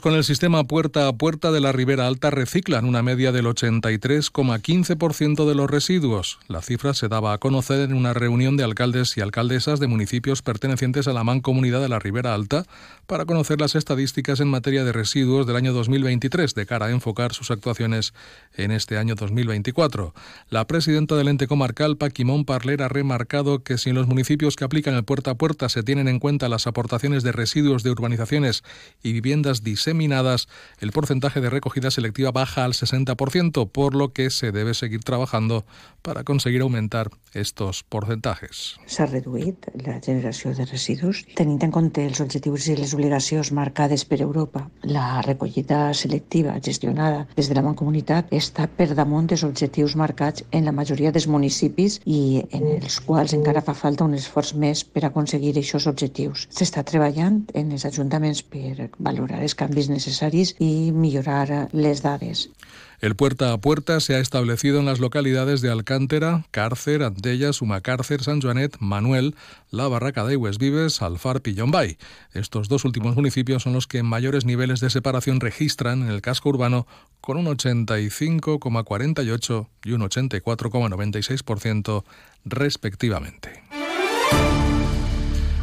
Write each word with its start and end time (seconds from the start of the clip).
con 0.00 0.14
el 0.14 0.24
sistema 0.24 0.64
puerta 0.64 1.08
a 1.08 1.12
puerta 1.12 1.52
de 1.52 1.60
la 1.60 1.72
Ribera 1.72 2.06
Alta 2.06 2.30
reciclan 2.30 2.86
una 2.86 3.02
media 3.02 3.32
del 3.32 3.44
83,15% 3.44 5.46
de 5.46 5.54
los 5.54 5.70
residuos. 5.70 6.38
La 6.48 6.62
cifra 6.62 6.94
se 6.94 7.08
daba 7.08 7.34
a 7.34 7.38
conocer 7.38 7.80
en 7.80 7.92
una 7.92 8.14
reunión 8.14 8.56
de 8.56 8.64
alcaldes 8.64 9.14
y 9.18 9.20
alcaldesas 9.20 9.78
de 9.78 9.86
municipios 9.86 10.40
pertenecientes 10.40 11.06
a 11.06 11.12
la 11.12 11.22
Mancomunidad 11.22 11.82
de 11.82 11.90
la 11.90 11.98
Ribera 11.98 12.32
Alta 12.32 12.64
para 13.06 13.26
conocer 13.26 13.60
las 13.60 13.74
estadísticas 13.74 14.40
en 14.40 14.48
materia 14.48 14.84
de 14.84 14.92
residuos 14.92 15.46
del 15.46 15.56
año 15.56 15.74
2023 15.74 16.54
de 16.54 16.64
cara 16.64 16.86
a 16.86 16.90
enfocar 16.90 17.34
sus 17.34 17.50
actuaciones 17.50 18.14
en 18.56 18.70
este 18.70 18.96
año 18.96 19.16
2024. 19.16 20.14
La 20.48 20.66
presidenta 20.66 21.14
del 21.14 21.28
ente 21.28 21.46
comarcal, 21.46 21.98
Paquimón 21.98 22.46
Parler, 22.46 22.82
ha 22.82 22.88
remarcado 22.88 23.62
que 23.62 23.76
si 23.76 23.90
en 23.90 23.96
los 23.96 24.06
municipios 24.06 24.56
que 24.56 24.64
aplican 24.64 24.94
el 24.94 25.04
puerta 25.04 25.32
a 25.32 25.34
puerta 25.34 25.68
se 25.68 25.82
tienen 25.82 26.08
en 26.08 26.20
cuenta 26.20 26.48
las 26.48 26.66
aportaciones 26.66 27.22
de 27.22 27.32
residuos 27.32 27.82
de 27.82 27.90
urbanizaciones 27.90 28.64
y 29.02 29.12
viviendas 29.12 29.57
diseminadas, 29.62 30.48
el 30.80 30.92
porcentaje 30.92 31.40
de 31.40 31.50
recogida 31.50 31.90
selectiva 31.90 32.30
baja 32.30 32.64
al 32.64 32.72
60%, 32.72 33.70
por 33.70 33.94
lo 33.94 34.12
que 34.12 34.30
se 34.30 34.52
debe 34.52 34.74
seguir 34.74 35.04
trabajando 35.04 35.64
para 36.02 36.24
conseguir 36.24 36.62
augmentar 36.62 37.10
estos 37.34 37.82
porcentajes. 37.82 38.78
S'ha 38.86 39.06
reduït 39.06 39.68
la 39.84 39.98
generació 40.00 40.54
de 40.56 40.64
residus 40.64 41.24
tenint 41.36 41.60
en 41.66 41.72
compte 41.74 42.04
els 42.04 42.20
objectius 42.24 42.68
i 42.72 42.76
les 42.78 42.94
obligacions 42.96 43.50
marcades 43.52 44.04
per 44.08 44.20
Europa. 44.24 44.64
La 44.82 45.22
recollida 45.22 45.92
selectiva 45.94 46.56
gestionada 46.64 47.26
des 47.36 47.48
de 47.48 47.56
la 47.58 47.64
Mancomunitat 47.66 48.32
està 48.32 48.68
per 48.68 48.88
damunt 48.94 49.28
dels 49.28 49.44
objectius 49.44 49.96
marcats 49.96 50.44
en 50.50 50.64
la 50.64 50.72
majoria 50.72 51.12
dels 51.12 51.28
municipis 51.28 52.00
i 52.06 52.42
en 52.50 52.66
els 52.78 53.00
quals 53.04 53.34
encara 53.36 53.64
fa 53.64 53.74
falta 53.74 54.06
un 54.08 54.16
esforç 54.18 54.54
més 54.54 54.84
per 54.84 55.04
aconseguir 55.06 55.54
aquests 55.56 55.88
objectius. 55.90 56.46
S'està 56.54 56.84
treballant 56.86 57.42
en 57.58 57.72
els 57.72 57.84
ajuntaments 57.88 58.42
per 58.42 58.90
valorar 58.98 59.42
els 59.48 59.56
canvis 59.58 59.88
necessaris 59.88 60.54
i 60.60 60.92
millorar 60.92 61.68
les 61.72 62.04
dades. 62.04 62.48
El 63.00 63.14
puerta 63.14 63.52
a 63.52 63.58
puerta 63.58 64.00
se 64.00 64.16
ha 64.16 64.18
establecido 64.18 64.80
en 64.80 64.86
las 64.86 64.98
localidades 64.98 65.60
de 65.60 65.70
Alcántara, 65.70 66.46
Cárcer, 66.50 67.04
Antella, 67.04 67.52
Sumacárcer, 67.52 68.24
San 68.24 68.42
Joanet, 68.42 68.76
Manuel, 68.80 69.36
La 69.70 69.86
Barraca 69.86 70.24
de 70.24 70.36
Vives, 70.36 71.00
Alfar 71.00 71.40
y. 71.44 71.54
Estos 72.34 72.68
dos 72.68 72.84
últimos 72.84 73.14
municipios 73.14 73.62
son 73.62 73.72
los 73.72 73.86
que 73.86 74.02
mayores 74.02 74.44
niveles 74.44 74.80
de 74.80 74.90
separación 74.90 75.38
registran 75.38 76.02
en 76.02 76.08
el 76.08 76.22
casco 76.22 76.48
urbano 76.48 76.88
con 77.20 77.36
un 77.36 77.46
85,48 77.46 79.68
y 79.84 79.92
un 79.92 80.00
84,96% 80.00 82.02
respectivamente. 82.44 83.62